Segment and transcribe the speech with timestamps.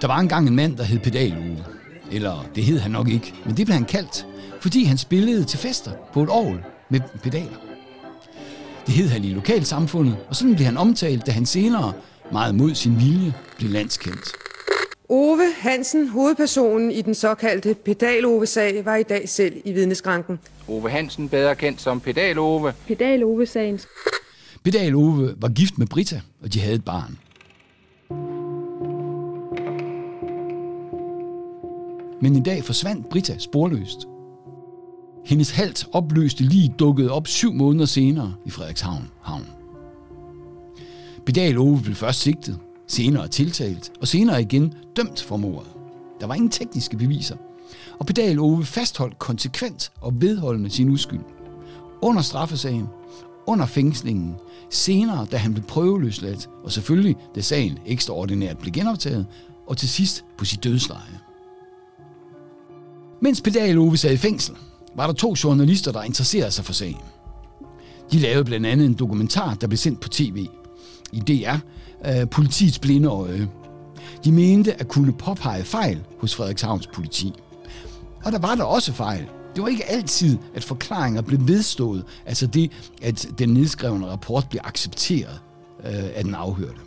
[0.00, 1.64] Der var engang en mand, der hed Pedalue.
[2.12, 4.26] Eller det hed han nok ikke, men det blev han kaldt,
[4.60, 7.56] fordi han spillede til fester på et orgel med pedaler.
[8.86, 11.92] Det hed han i lokalsamfundet, og sådan blev han omtalt, da han senere,
[12.32, 14.32] meget mod sin vilje, blev landskendt.
[15.08, 20.38] Ove Hansen, hovedpersonen i den såkaldte Pedal-Ove-sag, var i dag selv i vidneskranken.
[20.68, 22.72] Ove Hansen, bedre kendt som Pedal-Ove.
[22.86, 23.80] Pedal-Ove-sagen.
[24.64, 27.18] Pedal Ove var gift med Britta, og de havde et barn.
[32.22, 34.06] Men en dag forsvandt Brita sporløst.
[35.24, 39.46] Hendes halvt opløste lige dukkede op syv måneder senere i Frederikshavn havn.
[41.26, 45.70] Pedal Ove blev først sigtet, senere tiltalt og senere igen dømt for mordet.
[46.20, 47.36] Der var ingen tekniske beviser,
[47.98, 51.20] og Pedal Ove fastholdt konsekvent og vedholdende sin uskyld.
[52.02, 52.86] Under straffesagen,
[53.46, 54.34] under fængslingen,
[54.70, 59.26] senere da han blev prøveløsladt, og selvfølgelig da sagen ekstraordinært blev genoptaget,
[59.66, 61.25] og til sidst på sit dødsleje.
[63.20, 64.54] Mens Pedal Ove sad i fængsel,
[64.96, 67.00] var der to journalister, der interesserede sig for sagen.
[68.12, 70.46] De lavede blandt andet en dokumentar, der blev sendt på tv
[71.12, 71.56] i DR,
[72.06, 73.48] øh, politiets blinde øje.
[74.24, 77.32] De mente at kunne påpege fejl hos Frederikshavns politi.
[78.24, 79.26] Og der var der også fejl.
[79.54, 82.72] Det var ikke altid, at forklaringer blev vedstået, altså det,
[83.02, 85.40] at den nedskrevne rapport blev accepteret
[85.84, 86.80] øh, af den afhørte.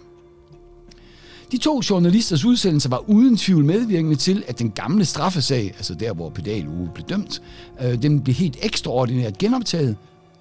[1.52, 6.14] De to journalisters udsendelse var uden tvivl medvirkende til, at den gamle straffesag, altså der
[6.14, 7.42] hvor Pedal Ove blev dømt,
[7.82, 9.96] øh, den blev helt ekstraordinært genoptaget,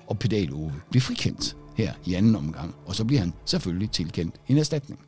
[0.06, 4.34] og Pedal Ove blev frikendt her i anden omgang, og så bliver han selvfølgelig tilkendt
[4.48, 5.00] en erstatning.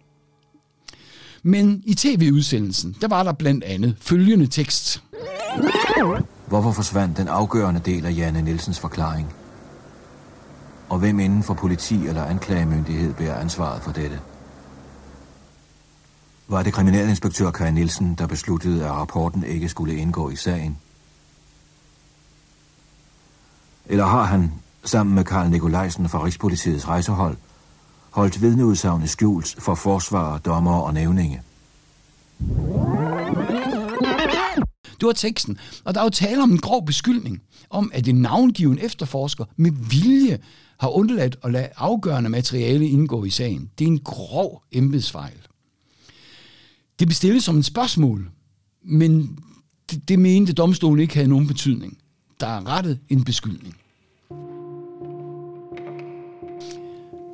[1.42, 5.02] Men i tv-udsendelsen, der var der blandt andet følgende tekst.
[6.46, 9.32] Hvorfor forsvandt den afgørende del af Janne Nielsens forklaring?
[10.88, 14.20] Og hvem inden for politi eller anklagemyndighed bærer ansvaret for dette?
[16.50, 20.78] Var det kriminalinspektør Kaj Nielsen, der besluttede, at rapporten ikke skulle indgå i sagen?
[23.86, 24.52] Eller har han,
[24.84, 27.36] sammen med Karl Nikolajsen fra Rigspolitiets rejsehold,
[28.10, 31.42] holdt vidneudsagene skjult for forsvarer, dommer og nævninge?
[35.00, 37.40] Det var teksten, og der er jo tale om en grov beskyldning
[37.70, 40.38] om, at en navngiven efterforsker med vilje
[40.80, 43.70] har undladt at lade afgørende materiale indgå i sagen.
[43.78, 45.49] Det er en grov embedsfejl.
[47.00, 48.30] Det blev stillet som et spørgsmål,
[48.84, 49.38] men
[49.90, 51.98] det, det mente domstolen ikke havde nogen betydning.
[52.40, 53.76] Der er rettet en beskyldning.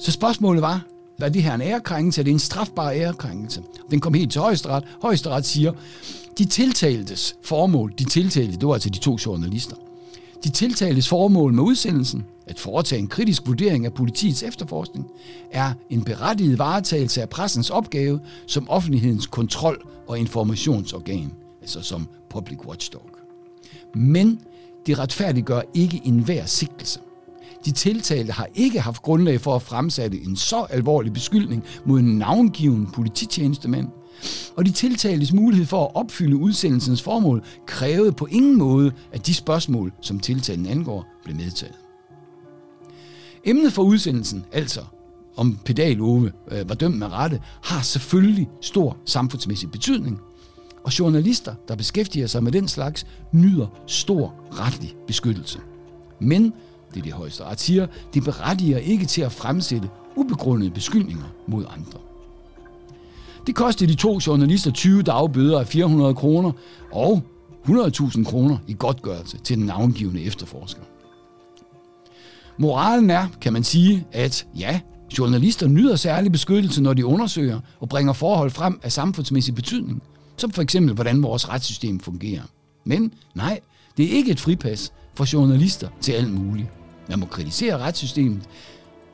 [0.01, 0.87] Så spørgsmålet var,
[1.19, 2.21] var det her en ærekrænkelse?
[2.21, 3.63] Er det en strafbar ærekrænkelse?
[3.91, 4.85] Den kom helt til højesteret.
[5.03, 5.73] Højesteret siger,
[6.39, 9.77] de tiltaltes formål, de tiltalte, det var altså de to journalister,
[10.45, 15.07] de tiltaltes formål med udsendelsen, at foretage en kritisk vurdering af politiets efterforskning,
[15.51, 22.67] er en berettiget varetagelse af pressens opgave som offentlighedens kontrol- og informationsorgan, altså som public
[22.67, 23.11] watchdog.
[23.95, 24.41] Men
[24.87, 27.01] det retfærdiggør ikke enhver sigtelse.
[27.65, 32.19] De tiltalte har ikke haft grundlag for at fremsætte en så alvorlig beskyldning mod en
[32.19, 33.89] navngiven polititjenestemand,
[34.57, 39.35] og de tiltaltes mulighed for at opfylde udsendelsens formål krævede på ingen måde, at de
[39.35, 41.86] spørgsmål, som tiltalen angår, blev medtaget.
[43.47, 44.81] Emnet for udsendelsen, altså
[45.37, 50.21] om Pedal Ove øh, var dømt med rette, har selvfølgelig stor samfundsmæssig betydning,
[50.85, 55.59] og journalister, der beskæftiger sig med den slags, nyder stor retlig beskyttelse.
[56.21, 56.53] Men,
[56.95, 61.65] det er det højeste ret siger, det berettiger ikke til at fremsætte ubegrundede beskyldninger mod
[61.77, 61.99] andre.
[63.47, 66.53] Det kostede de to journalister 20 dagbøder af 400 kroner
[66.93, 67.23] og
[67.69, 70.83] 100.000 kroner i godtgørelse til den navngivende efterforsker.
[72.59, 74.81] Moralen er, kan man sige, at ja,
[75.19, 80.03] journalister nyder særlig beskyttelse, når de undersøger og bringer forhold frem af samfundsmæssig betydning,
[80.37, 82.43] som for eksempel, hvordan vores retssystem fungerer.
[82.85, 83.61] Men nej,
[83.97, 86.69] det er ikke et fripas for journalister til alt muligt.
[87.09, 88.43] Man må kritisere retssystemet,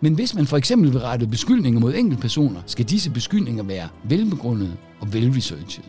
[0.00, 4.76] men hvis man for eksempel vil rette beskyldninger mod enkeltpersoner, skal disse beskyldninger være velbegrundede
[5.00, 5.86] og velresearchede.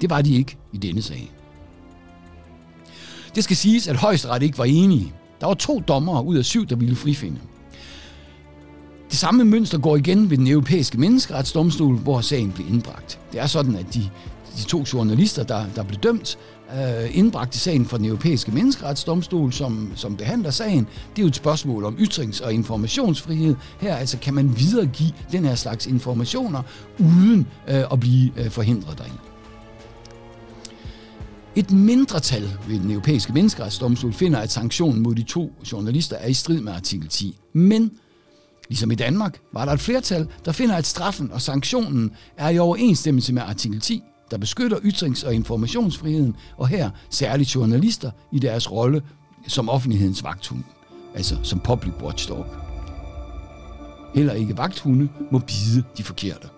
[0.00, 1.32] Det var de ikke i denne sag.
[3.34, 5.12] Det skal siges, at højesteret ikke var enige.
[5.40, 7.38] Der var to dommere ud af syv, der ville frifinde.
[9.10, 13.20] Det samme mønster går igen ved den europæiske menneskeretsdomstol, hvor sagen blev indbragt.
[13.32, 14.08] Det er sådan, at de,
[14.56, 16.38] de to journalister, der, der blev dømt,
[16.74, 20.86] øh, indbragte sagen for den europæiske menneskeretsdomstol, som, som behandler sagen.
[21.16, 23.56] Det er jo et spørgsmål om ytrings- og informationsfrihed.
[23.80, 26.62] Her altså kan man videregive den her slags informationer,
[26.98, 29.18] uden øh, at blive øh, forhindret derinde.
[31.58, 36.34] Et mindretal ved den europæiske menneskerettighedsdomstol finder, at sanktionen mod de to journalister er i
[36.34, 37.38] strid med artikel 10.
[37.52, 37.90] Men
[38.68, 42.58] Ligesom i Danmark var der et flertal, der finder, at straffen og sanktionen er i
[42.58, 48.72] overensstemmelse med artikel 10 der beskytter ytrings- og informationsfriheden, og her særligt journalister i deres
[48.72, 49.02] rolle
[49.46, 50.64] som offentlighedens vagthund,
[51.14, 52.46] altså som public watchdog.
[54.14, 56.57] Heller ikke vagthunde må bide de forkerte.